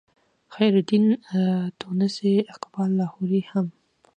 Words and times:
خیرالدین 0.53 1.05
تونسي 1.79 2.33
اقبال 2.53 2.89
لاهوري 2.99 3.41
هم 3.51 3.67